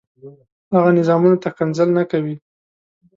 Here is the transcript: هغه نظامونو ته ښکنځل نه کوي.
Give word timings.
هغه 0.73 0.89
نظامونو 0.99 1.37
ته 1.41 1.47
ښکنځل 1.53 1.89
نه 1.97 2.03
کوي. 2.11 2.35